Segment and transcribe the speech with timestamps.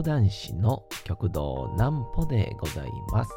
[0.00, 3.30] 講談師の極道南歩でございます。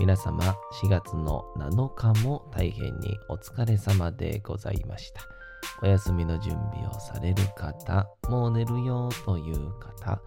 [0.00, 5.20] 皆様、4月の7日も大変にお疲れ様でございました。
[5.80, 10.20] お休みの準備をされる方、もう寝るよという方、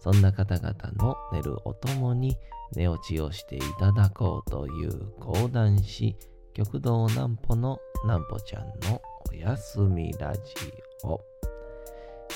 [0.00, 2.36] そんな方々の寝るおともに
[2.74, 6.16] 寝落ちをしていただこうという講談師、
[6.54, 10.40] 極道南歩の南歩ちゃんのおやすみラジ
[11.04, 11.29] オ。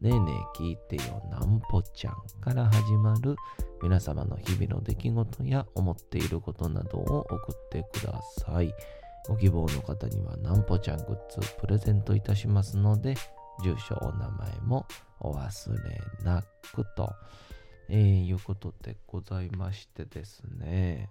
[0.00, 3.34] ねえねえ聞いてよなんぽちゃんから始まる
[3.82, 8.72] 皆様の日々の出来事や思っていることなどを送ってください。
[9.26, 13.16] ご希望の方にはなんぽちゃんグッズプレゼントいたしますので、
[13.64, 14.86] 住所、お名前も
[15.18, 17.12] お忘れなくと、
[17.88, 21.10] えー、いうことでございましてですね。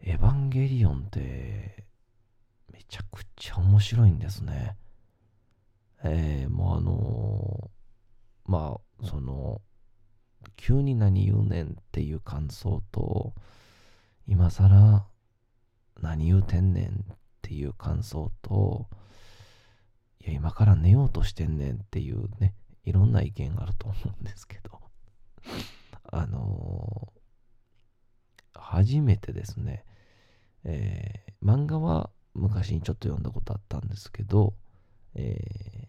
[0.00, 1.84] エヴァンゲリオンって
[2.72, 4.76] めちゃくちゃ面白いんですね。
[6.04, 9.62] えー、もうあのー、まあ、その、
[10.56, 13.34] 急に何言うねんっていう感想と、
[14.26, 15.06] 今更
[16.02, 18.86] 何言うてんねんっていう感想と、
[20.20, 24.80] いや、今から寝ようとしてんねんっていうね、いろんな意見があると思うんですけど、
[26.04, 29.86] あのー、初めてですね、
[30.64, 34.54] えー、漫画は昔にちょっと読んだことあったんですけど、
[35.14, 35.88] え、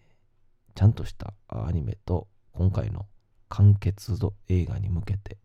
[0.76, 3.06] ちゃんとしたアニメと今回の
[3.48, 5.38] 完結度映画に向けて、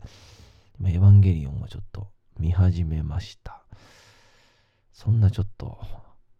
[0.85, 2.09] エヴァンゲリオンをちょっと
[2.39, 3.63] 見始めました。
[4.93, 5.79] そんなちょっと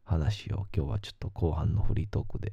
[0.05, 2.53] 話を今日はちょっと後半のフリートークで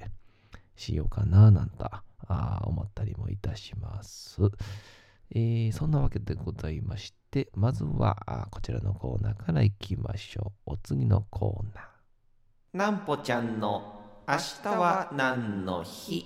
[0.76, 1.84] しようかななんて
[2.30, 4.40] 思ったりもいたします。
[5.32, 10.74] えー、そんなわけでございまして、まずはこちらのコーナーからいきましょう。
[10.74, 11.86] お次のコーナー。
[12.74, 13.97] なんぽちゃんの
[14.30, 16.26] 明日は何の日？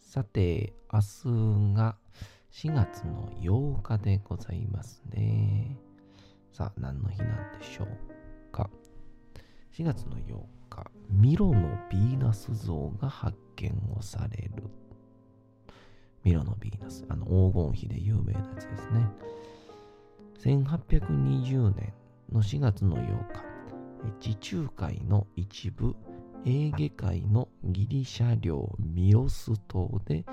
[0.00, 1.96] さて、明日が
[2.50, 5.78] 4月の8日でございますね。
[6.50, 7.28] さあ、何の日なん
[7.60, 7.88] でしょう
[8.50, 8.68] か
[9.72, 10.34] ？4月の8
[10.68, 14.64] 日、ミロのヴィーナス像が発見をされる。
[16.24, 19.06] ミロのヴィーナス、あの黄金比で有名なやつですね。
[20.40, 21.92] 1820年
[22.32, 23.47] の4月の8日、
[24.20, 25.94] 地中海の一部、
[26.44, 30.24] エーゲ海のギリシャ領ミオス島で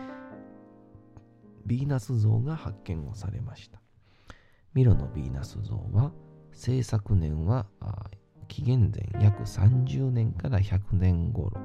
[1.67, 3.81] ヴィーナス像が発見をされました。
[4.73, 6.11] ミロのヴィーナス像は
[6.51, 7.65] 制作年は
[8.47, 11.57] 紀元前約30年から100年頃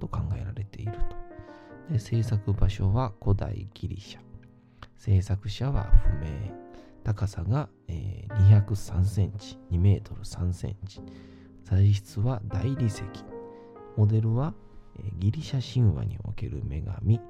[0.00, 1.92] と考えられていると。
[1.92, 4.20] で制作場所は古代ギリシャ。
[4.96, 6.63] 制作者は不明。
[7.04, 11.00] 高さが、えー、203センチ、2メートル3センチ。
[11.62, 13.02] 材質は大理石。
[13.96, 14.54] モデルは、
[15.18, 17.20] ギリシャ神話における女神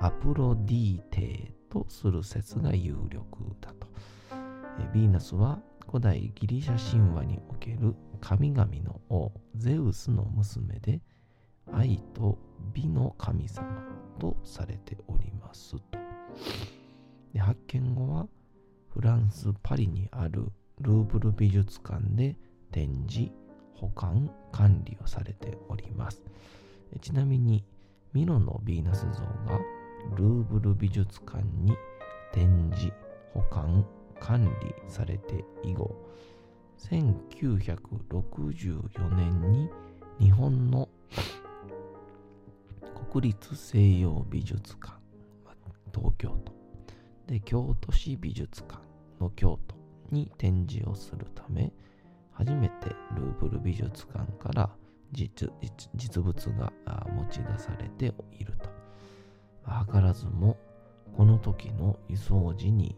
[0.00, 3.24] アプロディーテとする説が有力
[3.60, 3.88] だと。
[4.92, 11.00] ヴィーナスは古代ギリシャ神話における神々の王ゼウスの娘で
[11.72, 12.38] 愛と
[12.72, 13.66] 美の神様
[14.18, 15.98] とされておりますと。
[17.32, 18.28] で発見後は
[18.94, 22.36] フランス・パリにあるルーブル美術館で
[22.70, 23.28] 展示、
[23.74, 26.22] 保管、管理をされております。
[27.00, 27.64] ちなみに、
[28.12, 29.58] ミロのヴィーナス像が
[30.16, 31.76] ルーブル美術館に
[32.32, 32.92] 展示、
[33.32, 33.84] 保管、
[34.20, 35.92] 管理されて以後、
[36.78, 39.68] 1964年に
[40.20, 40.88] 日本の
[43.10, 44.92] 国立西洋美術館、
[45.92, 46.54] 東京都、
[47.26, 48.83] で、京都市美術館。
[49.20, 49.76] の京都
[50.10, 51.72] に展示をするため、
[52.32, 54.70] 初めてルーブル美術館から
[55.12, 55.48] 実
[56.22, 56.72] 物が
[57.12, 58.70] 持ち出されていると。
[59.92, 60.56] 図らずも、
[61.16, 62.96] この時の輸送時に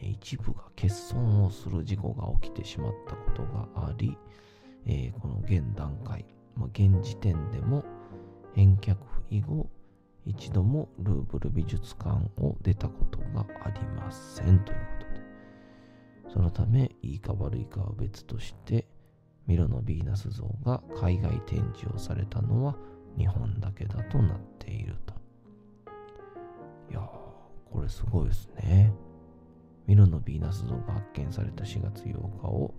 [0.00, 4.16] 一部が欠損をする事故が起きてしまったことがあり、
[4.86, 6.24] えー、この現段階、
[6.56, 7.84] まあ、現時点でも
[8.54, 8.96] 返却
[9.30, 9.68] 以後、
[10.26, 15.09] 一度もルーブル美術館を出たことがありませんということ、
[16.32, 18.86] そのため、いいか悪いかは別として、
[19.46, 22.76] ミロのヴィーナス像が海外展示をされたのは
[23.18, 25.14] 日本だけだとなっていると。
[26.90, 27.04] いやー、
[27.72, 28.92] これすごいですね。
[29.86, 32.74] ミロのヴィーナス像が発見された4月8日を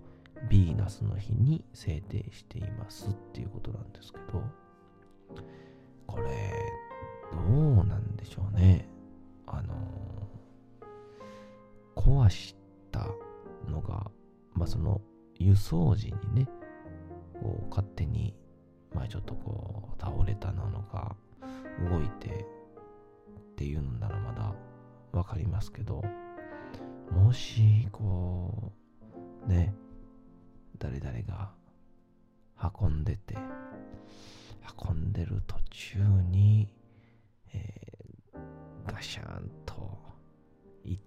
[0.48, 4.42] ヴィーナスの日に制定していますっていうことなんですけど、
[6.06, 6.52] これ、
[7.32, 8.88] どうなんでしょうね。
[9.46, 9.74] あの
[11.94, 12.61] 壊した
[13.72, 14.10] のが、
[14.54, 15.00] まあその
[15.38, 16.48] 輸送時にね、
[17.40, 18.34] こう勝手に、
[18.94, 21.16] まあちょっとこう倒れたなのか、
[21.90, 24.54] 動いてっていうのならまだ
[25.12, 26.02] わかりますけど、
[27.10, 28.72] もし、こ
[29.46, 29.74] う、ね、
[30.78, 31.52] 誰々が
[32.80, 33.36] 運んでて、
[34.88, 35.98] 運んでる途中
[36.30, 36.68] に、
[37.52, 39.98] えー、ガシャンと
[40.84, 41.02] 行っ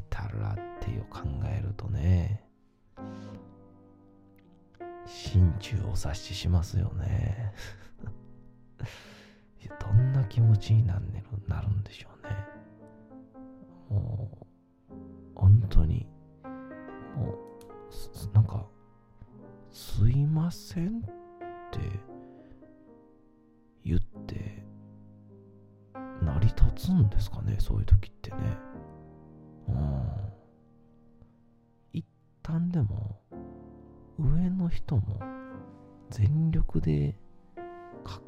[0.00, 2.42] てたらっていう考えるとね、
[5.06, 7.54] 心中お察ししますよね。
[9.80, 12.34] どんな気持ちになんねるなるんでしょうね。
[13.88, 14.28] も
[14.90, 14.94] う、
[15.34, 16.06] 本当に、
[17.16, 18.66] もう、なんか、
[19.70, 21.00] すいませんっ
[21.70, 21.80] て
[23.84, 24.64] 言って、
[26.22, 28.36] 成り立つんですかね、そういう時ってね。
[34.74, 35.20] 人も
[36.10, 37.16] 全力で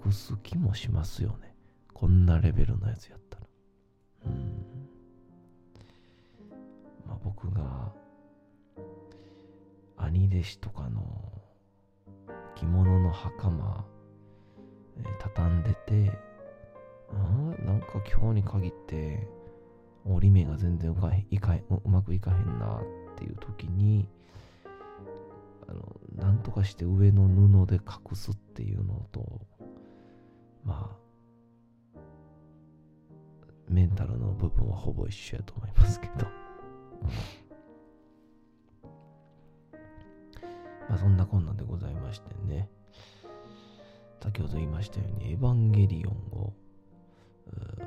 [0.07, 1.55] 隠す気もしますよね。
[1.93, 3.47] こんなレベルのやつやったら。
[4.27, 4.67] うん。
[7.07, 7.93] まあ僕が
[9.97, 11.03] 兄弟子とかの
[12.55, 13.85] 着物の袴、
[14.99, 16.13] えー、畳んでて、
[17.11, 17.15] あ
[17.65, 19.27] なんか今日に限って
[20.05, 22.81] 折り目が全然うかへいかうまくいかへんな
[23.13, 24.09] っていう時に
[25.69, 29.41] あのなんとかして上の布で隠すっていうのと
[30.65, 30.97] ま
[31.95, 32.01] あ
[33.69, 36.27] メンタルの部分はほぼ一緒やと思いますけど。
[40.89, 42.71] まあそんなこんなんでございましてね。
[44.21, 46.53] 先ほど言いましたようにエヴァンゲリオンを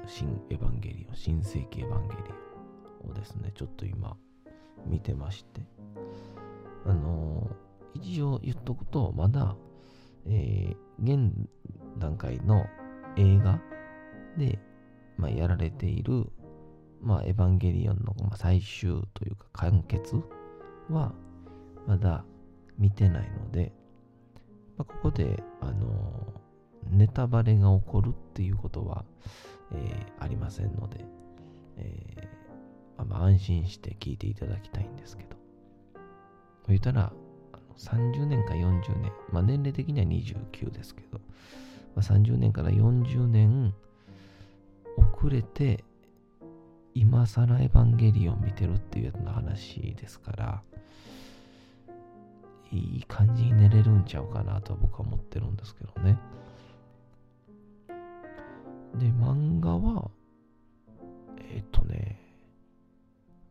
[0.06, 2.24] 新エヴァンゲリオン新世紀エヴァンゲリ
[3.04, 4.18] オンをですねちょっと今
[4.86, 5.62] 見てまして。
[6.86, 9.56] あのー、一応言っとくとまだ、
[10.27, 11.33] えー、現
[11.97, 12.65] 段階の
[13.18, 13.59] 映画
[14.38, 14.59] で、
[15.18, 16.25] まあ、やられている、
[17.01, 20.15] まあ、エヴァンゲリオンの最終というか完結
[20.89, 21.13] は
[21.88, 22.24] まだ
[22.77, 23.74] 見てないので、
[24.77, 26.33] まあ、ここで、あの
[26.89, 29.03] ネタバレが起こるっていうことは、
[29.74, 31.06] えー、ありませんので、
[31.77, 35.35] えー、まあ、安心して聞いていただきたいんですけど、
[36.68, 37.12] 言ったら、
[37.80, 41.20] 30年か40年、まあ、年齢的には29ですけど、
[41.96, 43.74] まあ、30年から40年
[44.98, 45.84] 遅れて、
[46.94, 50.62] 今更エヴァンゲリオン見てるっていうやつの話ですから、
[52.72, 56.20] いい感じに寝れるんちゃうかなと僕は思ってるんですけどね。
[58.96, 60.12] で、漫画は、
[61.52, 62.19] えっ、とね、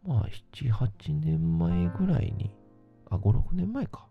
[0.07, 2.55] まあ、7、8年前ぐらいに、
[3.11, 4.08] あ、5、6年前か、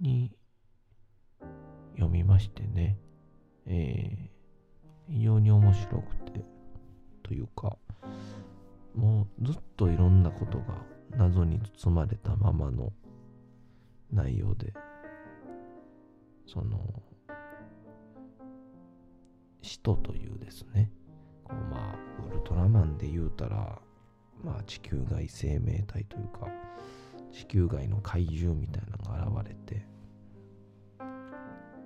[0.00, 0.32] に
[1.94, 2.98] 読みましてね、
[3.66, 6.44] えー、非常に面白くて、
[7.22, 7.76] というか、
[8.94, 10.84] もうずっといろんなことが
[11.16, 12.92] 謎に包まれたままの
[14.12, 14.72] 内容で、
[16.46, 16.80] その、
[19.62, 20.90] 使徒というですね、
[21.44, 23.78] こうまあ、ウルトラマンで言うたら、
[24.42, 26.48] まあ、地球外生命体というか、
[27.30, 29.86] 地球外の怪獣みたいなのが現れて、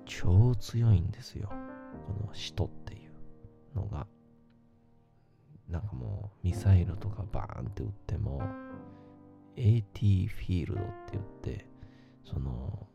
[0.06, 1.48] 超強いんですよ。
[2.06, 4.06] この使徒っていうのが。
[5.68, 8.42] なんかもう、ミサイルとかバーンって撃っても、
[9.56, 11.66] AT フィールドって言って、
[12.24, 12.86] その、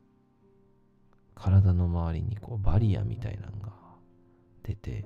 [1.35, 3.73] 体の周りにこうバリアみたいなのが
[4.63, 5.05] 出て、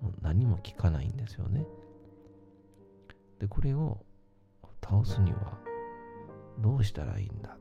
[0.00, 1.66] もう何も効かないんですよね。
[3.38, 4.02] で、これを
[4.82, 5.58] 倒すには
[6.58, 7.58] どうしたらいいんだ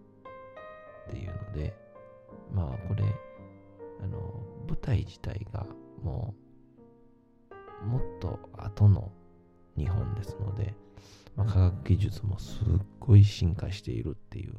[1.09, 1.75] っていうので、
[2.51, 3.03] まあこれ、
[4.01, 4.17] あの、
[4.67, 5.65] 舞台自体が
[6.03, 6.35] も
[7.83, 9.11] う、もっと後の
[9.77, 10.75] 日本ですので、
[11.35, 12.65] まあ、科学技術もすっ
[12.99, 14.55] ごい進化しているっていう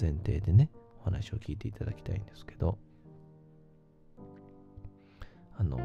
[0.00, 2.78] 前提でね、お話を聞いていただきたいんですけど、
[5.56, 5.78] あの、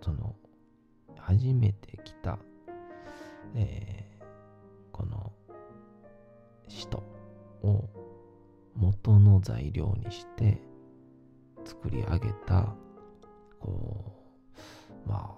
[0.00, 0.34] その、
[1.16, 2.38] 初めて来た、
[3.54, 4.24] えー、
[4.92, 5.32] この、
[6.68, 7.02] 使徒
[7.62, 7.88] を
[8.74, 10.60] 元の材料にして
[11.82, 12.72] 作り上げた、
[13.58, 14.04] こ
[15.04, 15.34] う、ま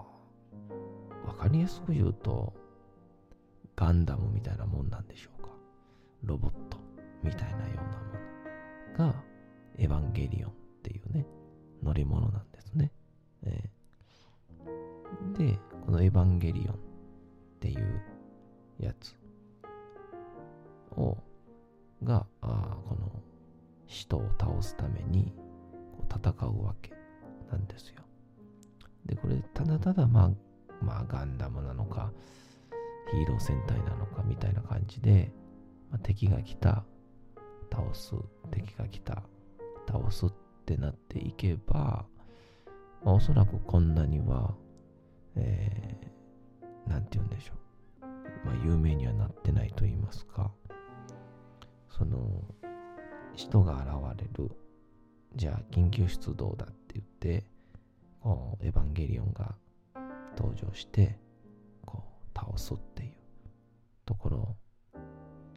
[1.25, 2.53] あ、わかりやすく言うと、
[3.75, 5.49] ガンダムみたいなもんなんでしょうか。
[6.23, 6.77] ロボット
[7.23, 9.25] みたいなようなものが、
[9.79, 11.27] エヴァンゲリオンっていうね、
[11.83, 12.93] 乗り物なんですね。
[13.43, 13.75] えー
[15.39, 16.79] で、このエヴァンゲリオンっ
[17.61, 18.03] ていう
[18.79, 19.17] やつ
[20.97, 21.17] を、
[22.03, 23.23] が、あこの
[23.87, 25.33] 使徒を倒すために
[26.17, 26.93] 戦うわけ
[27.51, 28.03] なんですよ。
[29.07, 30.31] で、これ、ただただ、まあ、
[30.85, 32.13] まあ、ガンダムなのか、
[33.11, 35.33] ヒーロー戦隊なのかみたいな感じで、
[35.91, 36.85] まあ、敵が来た、
[37.71, 38.15] 倒す、
[38.51, 39.23] 敵が来た、
[39.87, 40.33] 倒すっ
[40.65, 42.07] てなっていけば、
[43.05, 44.55] まあ、おそらくこんなには、
[45.37, 48.07] えー、なんて言うんでしょう。
[48.47, 50.51] まあ、有名にはなってないと言いますか、
[51.91, 52.43] その、
[53.35, 54.51] 人が現れる、
[55.37, 57.45] じゃあ緊急出動だって言って、
[58.21, 59.55] こうエヴァンゲリオンが
[60.37, 61.19] 登場して、
[61.85, 62.03] こ
[62.35, 63.13] う、倒すっていう
[64.07, 64.57] ところ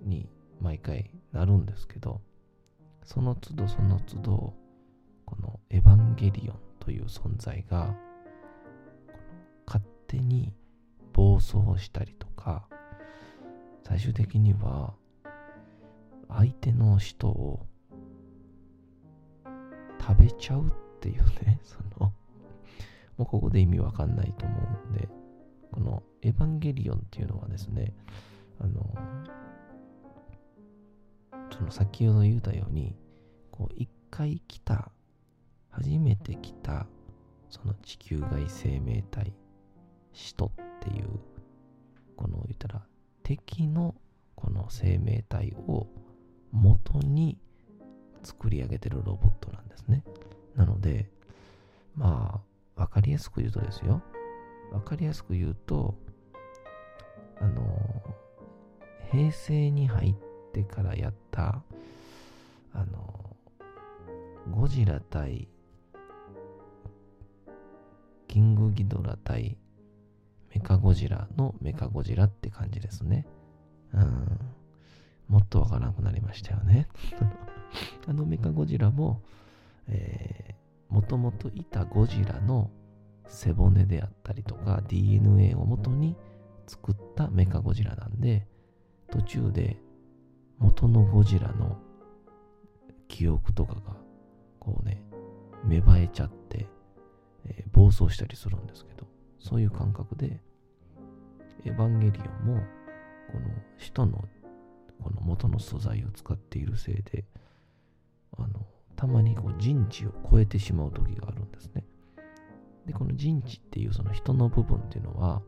[0.01, 0.29] に
[0.59, 2.21] 毎回なるんですけど、
[3.03, 4.53] その都度その都度、
[5.25, 7.95] このエヴァンゲリオンという存在が、
[9.65, 10.53] 勝手に
[11.13, 12.67] 暴走したりとか、
[13.83, 14.93] 最終的には
[16.29, 17.65] 相手の人を
[19.99, 22.11] 食べちゃうっていうね、 その、
[23.17, 25.09] もうここで意味わかんないと思うんで、
[25.71, 27.93] このエヴァンゲリオンっていうのはですね、
[28.59, 28.93] あの、
[31.51, 32.95] その先ほど言ったように、
[33.51, 34.91] こう一回来た、
[35.69, 36.87] 初めて来た、
[37.49, 39.33] その地球外生命体、
[40.13, 41.07] 使徒っていう、
[42.15, 42.85] この言ったら
[43.23, 43.95] 敵の
[44.35, 45.87] この生命体を
[46.51, 47.37] 元に
[48.27, 50.03] 作り上げてるロボットなんですね。
[50.55, 51.09] なので、
[51.95, 52.41] ま
[52.75, 54.01] あ、わかりやすく言うとですよ。
[54.71, 55.95] わかりやすく言うと、
[57.39, 58.03] あの、
[59.11, 60.15] 平成に入っ
[60.51, 61.61] てからやった、
[62.73, 63.35] あの、
[64.51, 65.47] ゴジラ対、
[68.27, 69.57] キングギドラ対
[70.53, 73.25] メカゴジラのメカゴジラって感じですね。
[73.93, 74.39] うん。
[75.27, 76.87] もっとわからなくなりましたよね。
[78.07, 79.21] あのメカゴジラも、
[79.87, 82.69] えー、もともといたゴジラの
[83.27, 86.15] 背骨であったりとか DNA を元に
[86.67, 88.47] 作ったメカゴジラなんで、
[89.11, 89.77] 途中で
[90.57, 91.77] 元のゴジラの
[93.07, 93.81] 記憶とかが
[94.59, 95.03] こうね、
[95.65, 96.67] 芽生えちゃって、
[97.45, 99.07] えー暴走したりするんですけど、
[99.39, 100.41] そういう感覚で、
[101.65, 102.61] エヴァンゲリオンも
[103.31, 103.47] この
[103.77, 104.25] 人の
[105.01, 107.25] この元の素材を使っているせいで、
[108.97, 111.85] たまにこう人知を超えてしまう時があるんですね。
[112.85, 115.41] で、この人知っていうその人の部分っていうのは、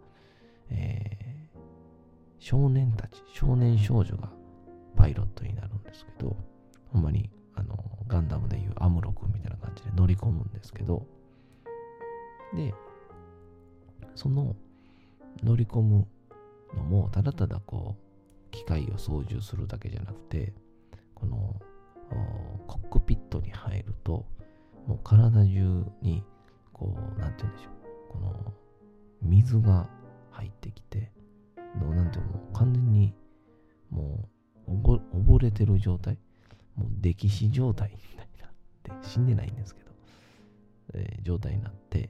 [0.69, 1.29] えー
[2.39, 4.31] 少年たち、少年少女が
[4.95, 6.35] パイロットになるんですけど、
[6.91, 7.77] ほんまに、あの、
[8.07, 11.05] ガンダムでいうアムロ君みたいな感じで乗り込むんですけど、
[12.55, 12.73] で、
[14.15, 14.55] その
[15.43, 16.07] 乗り込む
[16.73, 20.53] のも、ただただこう、機械を操縦するだけじゃなくて、
[21.13, 21.59] この
[22.67, 24.25] コックピットに入ると、
[24.87, 26.23] もう体中に、
[26.73, 28.53] こう、なんて言うんでしょう、この
[29.21, 29.87] 水が
[30.31, 31.11] 入ってきて、
[31.79, 33.13] のなんていうの、完全に
[33.89, 34.27] も
[34.67, 36.17] う溺れてる状態、
[36.75, 39.91] もう溺死状態 みたいになって、死んでないんですけど、
[40.93, 42.09] えー状態になって、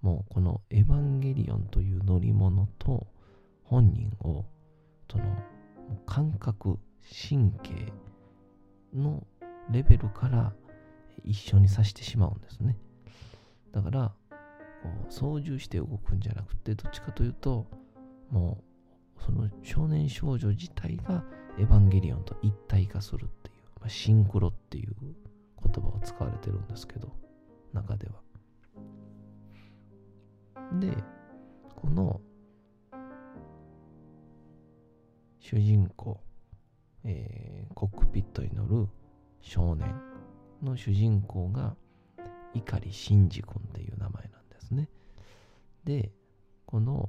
[0.00, 3.06] もうこのエヴァンゲリオンという乗り物と
[3.64, 4.44] 本人を、
[5.10, 5.24] その
[6.06, 6.78] 感覚、
[7.28, 7.92] 神経
[8.94, 9.26] の
[9.70, 10.52] レベルから
[11.24, 12.76] 一緒にさしてしまうんですね。
[13.72, 14.12] だから、
[15.08, 17.66] 操縦して動くんじゃなくて、どっちかというと、
[18.30, 18.62] も
[19.18, 21.24] うその少年少女自体が
[21.58, 27.12] エヴァンゲリオンと一体化するっていう、まあ、シンクロっていう言葉を使われてるんですけど、
[27.72, 28.14] 中では。
[30.78, 30.96] で、
[31.74, 32.20] この
[35.40, 36.20] 主人公、
[37.04, 38.88] えーコックピットに乗る
[39.40, 39.94] 少年
[40.62, 41.76] の主人公が
[42.54, 44.88] 碇シンジ君っていう名前なんですね。
[45.84, 46.10] で、
[46.66, 47.08] この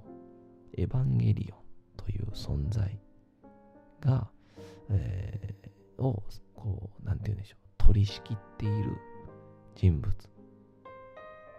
[0.77, 1.57] エヴァンゲリオン
[1.97, 2.99] という存在
[3.99, 4.29] が、
[4.89, 6.23] えーを、
[6.55, 8.95] こう、なんて言うんでしょう、取り仕切っている
[9.75, 10.13] 人物。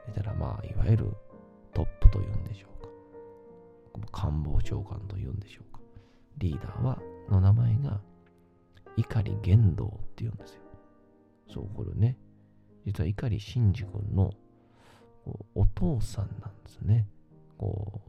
[0.07, 1.17] 言ったら、まあ、いわゆる
[1.75, 2.69] トップというんでしょ
[3.97, 4.09] うか。
[4.13, 5.81] 官房長官というんでしょうか。
[6.39, 8.01] リーダーは、の名前が、
[8.97, 10.63] 碇玄道っていうんですよ。
[11.49, 12.17] そう、これね。
[12.87, 14.33] 実は碇シンジ君の
[15.55, 17.07] お父さんなんですね。
[17.59, 18.01] こ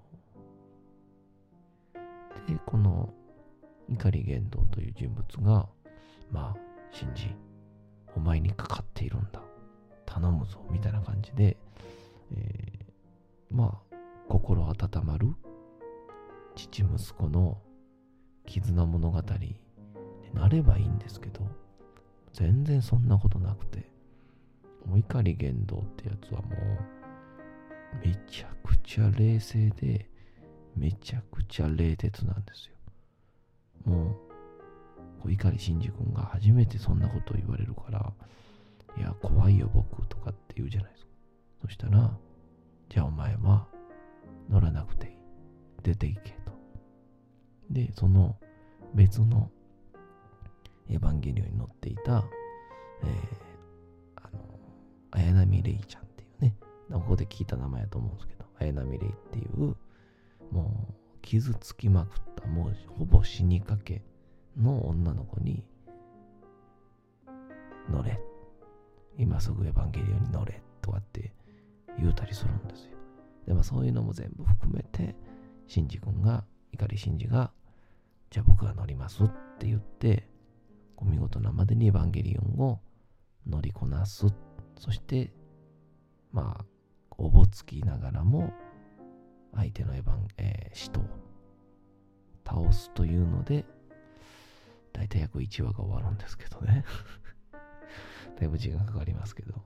[1.95, 3.13] う、で、この
[3.89, 5.67] 怒り言動という人物が、
[6.31, 6.57] まあ、
[6.91, 7.35] 信じ、
[8.15, 9.41] お前にかかっているんだ。
[10.05, 10.65] 頼むぞ。
[10.69, 11.57] みたいな感じで、
[12.33, 13.95] えー、まあ、
[14.27, 15.33] 心温まる
[16.55, 17.57] 父息子の
[18.45, 19.21] 絆物語
[20.33, 21.47] なればいいんですけど、
[22.33, 23.89] 全然そんなことなくて、
[24.85, 26.55] もう怒り言動ってやつはも
[28.03, 30.09] う、めちゃくちゃ冷静で、
[30.75, 32.75] めちゃくちゃ冷徹なんですよ。
[33.85, 34.13] もう、
[35.21, 38.13] こう碇シンジ君が初めてそんなことを言われるから、
[38.97, 41.11] いや、怖いよ僕とかって言うじゃないですか。
[41.63, 42.17] そしたら、
[42.89, 43.67] じゃあお前は
[44.49, 45.13] 乗らなくていい。
[45.83, 46.51] 出ていけと。
[47.69, 48.37] で、その
[48.93, 49.49] 別の
[50.91, 52.23] エヴァンゲリオンに乗っていた、
[53.03, 54.39] えー、あの、
[55.11, 56.55] 綾波レイちゃんっていうね、
[56.91, 59.75] ここで聞いた名前やと思うんですけど、綾波レイっていう、
[60.51, 64.03] もう傷つきまくった、もうほぼ死にかけ
[64.57, 65.63] の女の子に、
[67.89, 68.19] 乗れ。
[69.17, 70.61] 今すぐエヴァンゲリオンに乗れ。
[70.81, 71.31] とかって
[71.97, 72.97] 言うたりするんですよ。
[73.47, 75.15] でもそういうのも全部含めて、
[75.67, 76.43] シンジ君が、
[76.73, 77.51] 碇シンジが、
[78.29, 79.27] じゃあ僕が乗りますっ
[79.59, 80.27] て言って、
[81.01, 82.79] お見事なまでにエヴァンゲリオンを
[83.47, 84.27] 乗りこなす。
[84.79, 85.33] そして、
[86.31, 86.65] まあ、
[87.17, 88.53] おぼつきながらも、
[89.55, 91.03] 相手のエヴァン、えー、使徒を
[92.45, 93.65] 倒すというので、
[94.93, 96.85] だいたい約1話が終わるんですけどね。
[98.39, 99.53] だいぶ時間かかりますけど。
[99.53, 99.63] っ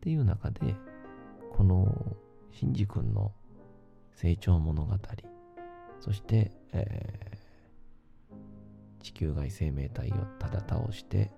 [0.00, 0.76] ていう中で、
[1.52, 2.16] この、
[2.52, 3.32] シンジ君の
[4.12, 4.96] 成長物語、
[6.00, 11.30] そして、えー、地球外生命体をただ倒して、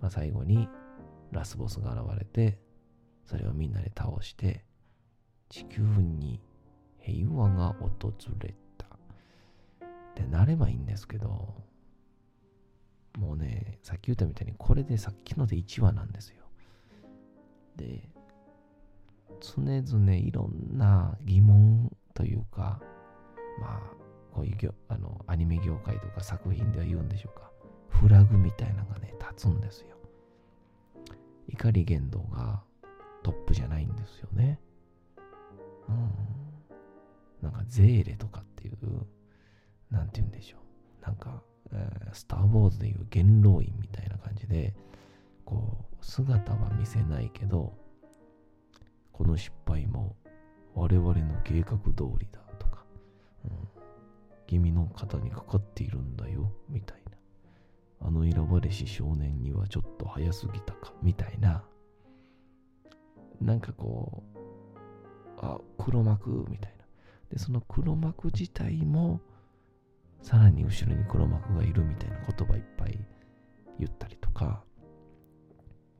[0.00, 0.68] まあ、最後に
[1.30, 2.58] ラスボスが現れて、
[3.26, 4.64] それをみんなで倒して、
[5.48, 6.40] 地球に
[6.98, 8.86] 平和が訪れた。
[8.86, 11.54] ってなればいいんですけど、
[13.18, 16.44] もうね、さっき言ったみたいに、これでさっきので1話なんですよ。
[17.76, 18.08] で、
[19.40, 21.40] 常々いろんな疑
[25.32, 27.50] アニメ業界とか作品では言うんでしょうか。
[27.88, 29.96] フラグみたいなのがね、立つんですよ。
[31.48, 32.62] 怒り言動が
[33.22, 34.60] トップじゃないんですよね。
[35.88, 36.10] うん。
[37.40, 38.76] なんかゼーレとかっていう、
[39.90, 40.58] なんて言うんでしょ
[41.02, 41.06] う。
[41.06, 41.42] なんか、
[41.72, 44.74] えー、スター・ウォーズでいう元老院みたいな感じで、
[45.46, 47.72] こう、姿は見せないけど、
[49.12, 50.14] この失敗も
[50.74, 52.84] 我々の計画通りだとか、
[53.44, 53.68] うん、
[54.52, 58.06] 君の肩にかかっているんだよ、みたいな。
[58.06, 61.64] あの選ばれし少年にはちょっと早すぎたか、みたいな。
[63.40, 64.38] なんかこう、
[65.38, 66.84] あ、黒幕、みたいな。
[67.30, 69.22] で、その黒幕自体も、
[70.20, 72.98] さらに後ろに黒幕がいるみたいな言葉いっぱい
[73.78, 74.62] 言ったりとか、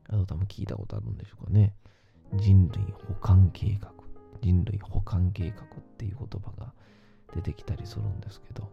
[0.08, 1.74] あと多分聞いたことあるんでしょうかね。
[2.34, 3.90] 人類保管計画。
[4.42, 6.74] 人類保管計画っていう言葉が
[7.34, 8.70] 出てきたりするんですけど、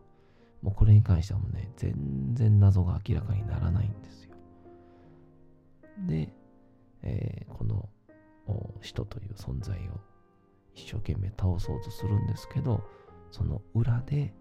[0.62, 1.94] もうこれに関してはもうね、全
[2.34, 4.36] 然謎が明らかにならないんですよ。
[6.08, 6.34] で、
[7.02, 7.90] えー、この
[8.82, 10.00] 使徒という存在を
[10.74, 12.84] 一生懸命倒そうとするんですけど、
[13.32, 14.34] その裏で、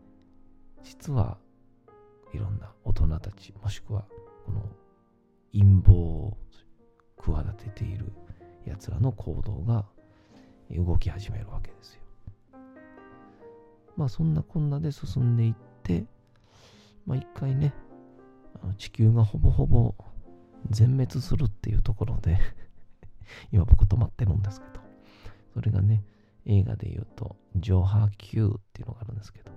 [0.83, 1.39] 実は
[2.33, 4.05] いろんな大人たち、もしくは
[4.47, 4.63] この
[5.53, 6.37] 陰謀を
[7.17, 8.13] 企てている
[8.65, 9.85] 奴らの行動が
[10.71, 12.03] 動き始めるわけですよ。
[13.99, 16.05] まあそんなこんなで進んでいって、
[17.05, 17.75] まあ一回ね、
[18.63, 19.93] あの地球がほぼほぼ
[20.71, 22.39] 全滅するっていうところで
[23.51, 24.81] 今僕止まってるんですけど、
[25.53, 26.05] それがね、
[26.47, 29.51] 映画で言うと、ジョハ Q っていうのがあるんですけど、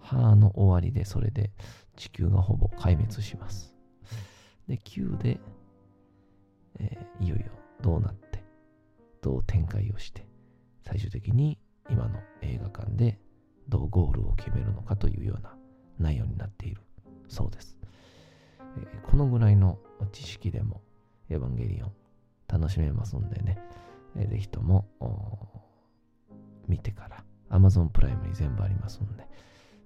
[0.00, 1.52] 歯の終わりでそれで
[1.96, 3.76] 地球がほぼ壊滅します。
[4.66, 5.38] で、Q で、
[6.78, 8.42] えー、いよいよどうなって、
[9.20, 10.26] どう展開をして、
[10.84, 11.58] 最終的に
[11.90, 13.18] 今の映画館で
[13.68, 15.56] どうゴールを決めるのかというような
[15.98, 16.82] 内容になっている
[17.28, 17.76] そうです。
[18.78, 19.78] え、このぐらいの
[20.12, 20.82] 知識でも
[21.30, 21.92] エヴァンゲリオン
[22.48, 23.58] 楽しめますんでね、
[24.16, 24.86] えー、ぜひとも
[26.68, 29.26] 見てから Amazon プライムに全部ありますんで、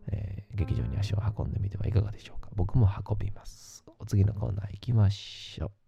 [0.09, 2.51] えー、劇場に足を運んでみてはいかがでしょうか。
[2.55, 3.85] 僕も運びます。
[3.99, 5.88] お次のコーナー行きましょう。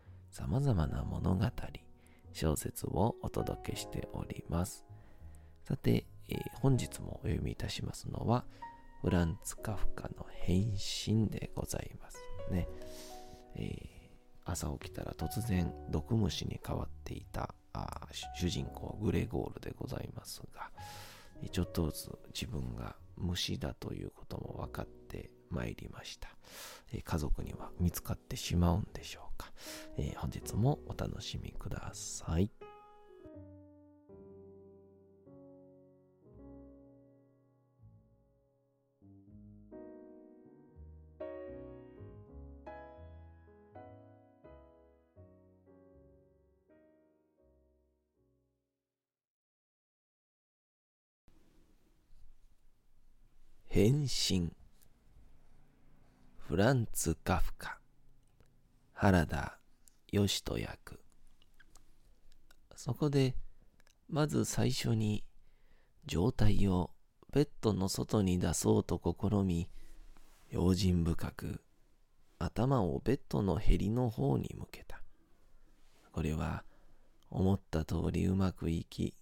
[0.31, 1.45] 様々な物語、
[2.31, 4.85] 小説をお届けしております。
[5.65, 8.45] さて、えー、本日もお読みいたしますのは、
[9.01, 12.17] フランツ・カフカの変身でございます
[12.49, 12.69] ね。
[13.55, 17.53] えー、朝起きたら突然毒虫に変わっていた
[18.35, 20.71] 主人公グレゴールでございますが、
[21.51, 26.29] ちょっとずつ自分が虫だということも分かってまいりました。
[26.93, 29.51] え家族には見つかってしまうんでしょうか、
[29.97, 32.51] えー、本日もお楽しみください。
[53.73, 54.51] 変身。
[56.37, 57.80] フランツ・カフカ。
[59.03, 59.57] 原田
[60.11, 60.99] 義人役
[62.75, 63.35] そこで
[64.07, 65.23] まず最初に
[66.05, 66.91] 状態を
[67.33, 69.67] ベッドの外に出そうと試み
[70.51, 71.63] 用心深く
[72.37, 75.01] 頭をベッドのへりの方に向けた。
[76.11, 76.63] これは
[77.31, 79.15] 思った通りうまくいき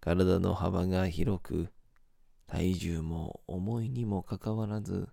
[0.00, 1.68] 体の幅が広く
[2.46, 5.10] 体重も重いにもかかわらず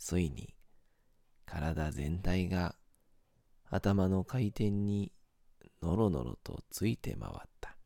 [0.00, 0.52] ついに
[1.46, 2.74] 体全体が
[3.70, 5.12] 頭の回転に
[5.82, 7.76] のろのろとついて回った。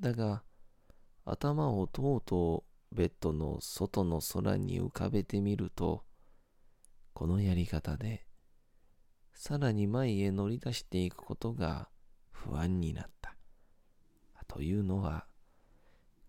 [0.00, 0.42] だが
[1.24, 6.04] 頭をとうとうベッドの外の空に浮かべてみると
[7.14, 8.26] このやり方で
[9.32, 11.88] さらに前へ乗り出していくことが
[12.30, 13.36] 不安になった。
[14.48, 15.26] というのは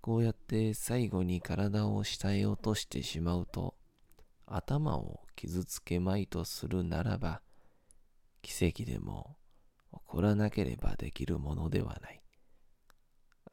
[0.02, 3.76] こうやって最後に体を下へ落としてしまうと
[4.46, 7.42] 頭を傷つけまいとするならば、
[8.48, 9.36] 奇跡でも
[9.92, 12.24] 起こらなければできるものではない。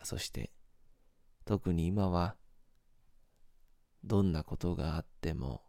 [0.04, 0.52] そして、
[1.44, 2.36] 特に今は、
[4.04, 5.62] どんなことがあっても、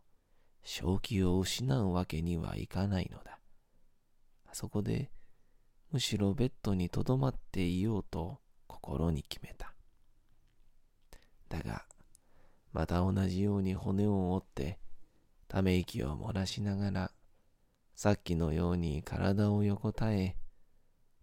[0.63, 3.39] 正気を失うわけにはいかないのだ。
[4.53, 5.09] そこで、
[5.89, 9.73] むしろベッドにとどまっていようと心に決めた。
[11.49, 11.87] だが、
[12.71, 14.77] また同じように骨を折って、
[15.47, 17.11] ため息を漏らしながら、
[17.95, 20.35] さっきのように体を横たえ、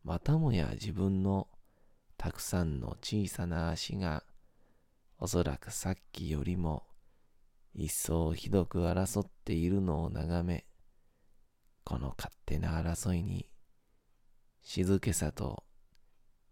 [0.05, 1.49] またもや自分の
[2.17, 4.25] たくさんの小さな足が、
[5.19, 6.87] おそらくさっきよりも
[7.75, 10.65] 一層ひどく争っているのを眺め、
[11.85, 13.51] この勝手な争いに
[14.63, 15.65] 静けさと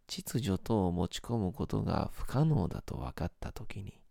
[0.07, 4.03] 秩序とを持ち込むことが不可能だと分かったときに、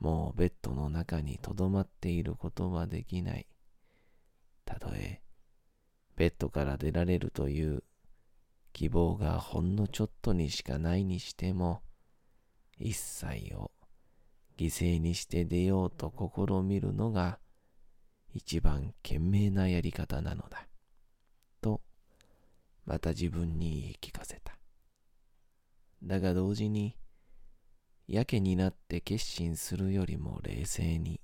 [0.00, 3.46] もうベッドの中にとどまっていることはできない。
[4.68, 5.22] たとえ、
[6.16, 7.82] ベッドから出られるという
[8.74, 11.80] 希望がほんのちょっとにしかないにしても、
[12.78, 13.70] 一切を
[14.58, 17.38] 犠牲にして出ようと試みるのが
[18.34, 20.68] 一番賢明なやり方なのだ。
[21.62, 21.80] と、
[22.84, 24.58] また自分に言い聞かせた。
[26.02, 26.94] だが同時に、
[28.06, 31.22] やけになって決心するよりも冷静に、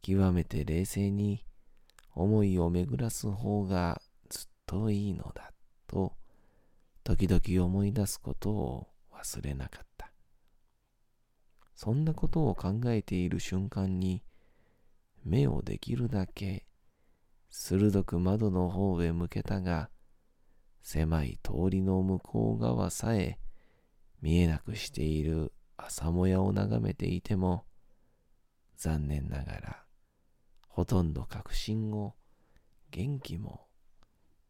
[0.00, 1.44] 極めて冷静に
[2.16, 5.52] 思いを巡らす方がずっといいのだ
[5.86, 6.14] と、
[7.04, 10.10] 時々思い出すことを忘れなかった。
[11.76, 14.24] そんなことを考えている瞬間に、
[15.24, 16.66] 目をできるだけ
[17.50, 19.90] 鋭く窓の方へ向けたが、
[20.82, 23.38] 狭い通りの向こう側さえ
[24.22, 27.66] 見えなくしている朝もやを眺めていても、
[28.76, 29.85] 残念ながら、
[30.76, 32.16] ほとんど確信を、
[32.90, 33.66] 元気も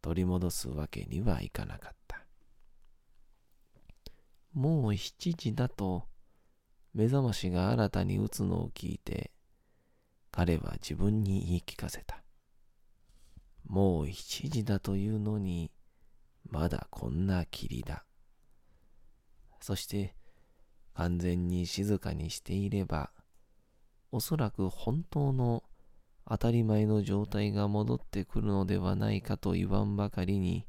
[0.02, 2.26] 取り戻すわけにはいかなかった。
[4.52, 6.08] もう7時だと、
[6.94, 9.30] 目覚ましが新たに打つのを聞いて、
[10.32, 12.24] 彼は自分に言い聞かせた。
[13.64, 15.70] もう7時だというのに、
[16.50, 18.04] まだこんな霧だ。
[19.60, 20.16] そして
[20.94, 23.12] 完全に静かにしていれば、
[24.10, 25.62] おそらく本当の
[26.28, 30.66] 当たり前の状態が戻ってくるのではないかと言わんばかりに、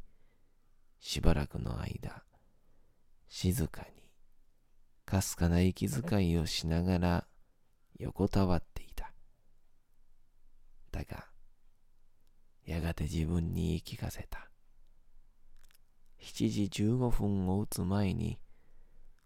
[0.99, 2.23] しばらくの間、
[3.27, 4.11] 静かに、
[5.05, 7.27] かすかな息遣いをしながら
[7.97, 9.11] 横たわっていた。
[10.91, 11.25] だが、
[12.63, 14.51] やがて自分に言い聞かせた。
[16.21, 18.37] 7時15分を打つ前に、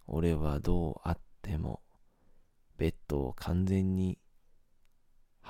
[0.08, 1.82] 俺はどうあっても、
[2.78, 4.17] ベッドを完全に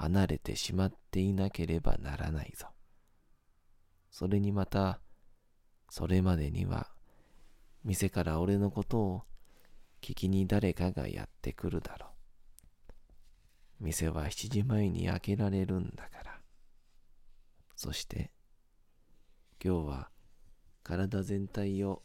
[0.01, 2.65] 離れてしまっていなければならないぞ。
[4.09, 4.99] それにまた、
[5.91, 6.89] それまでには、
[7.83, 9.23] 店から俺のことを
[10.01, 12.09] 聞きに誰かがやってくるだろう。
[13.79, 16.39] 店は7時前に開けられるんだから。
[17.75, 18.31] そして、
[19.63, 20.09] 今日は
[20.81, 22.01] 体全体を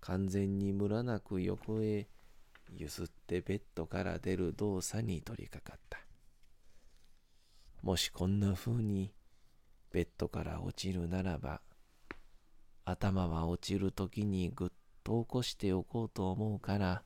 [0.00, 2.08] 完全にムラなく横へ
[2.72, 6.03] ゆすってベッドから出る動作に取り掛かった。
[7.84, 9.12] もしこんな風に
[9.92, 11.60] ベッドから落ちるならば、
[12.86, 14.68] 頭は落ちるときにぐっ
[15.02, 17.02] と起こしておこうと思うから、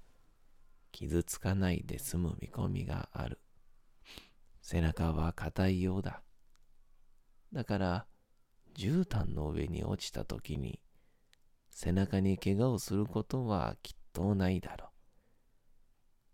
[0.92, 3.40] 傷つかないで済む見込みがある。
[4.62, 6.22] 背中は硬いようだ。
[7.52, 8.06] だから、
[8.76, 10.78] 絨毯の上に落ちたときに、
[11.70, 14.90] 背中に怪我をすることはきっとないだろ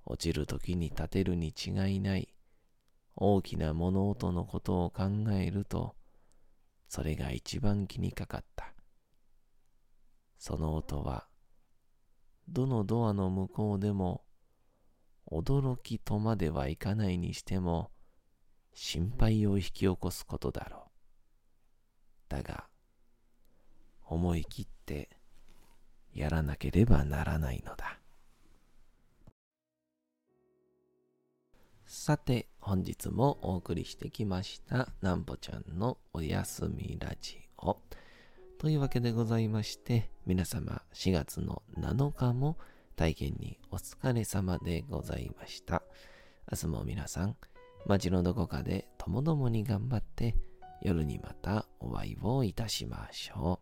[0.06, 0.12] う。
[0.12, 2.33] 落ちるときに立てるに違いない
[3.16, 5.94] 大きな物音のことを考えると、
[6.88, 8.74] それが一番気にかかった。
[10.38, 11.26] その音は、
[12.48, 14.24] どのドアの向こうでも、
[15.30, 17.90] 驚きとまではいかないにしても、
[18.74, 20.90] 心配を引き起こすことだろう。
[22.28, 22.68] だが、
[24.02, 25.08] 思い切って
[26.12, 27.98] やらなければならないのだ。
[31.86, 37.76] さて、本日もお送りしてきました、なんぽちゃんのおやすみラジオ。
[38.58, 42.56] というわけでございまして、皆様4月の7日も
[42.96, 45.82] 体験にお疲れ様でございました。
[46.50, 47.36] 明日も皆さん、
[47.86, 50.34] 街のどこかでともどもに頑張って、
[50.80, 53.60] 夜にまたお会いをいたしましょ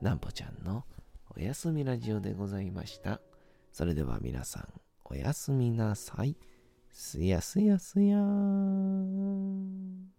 [0.00, 0.04] う。
[0.04, 0.84] なんぽちゃんの
[1.36, 3.20] おやすみラジオでございました。
[3.72, 4.68] それでは皆さん、
[5.04, 6.34] おやすみなさい。
[7.00, 10.10] すやすやすやーん。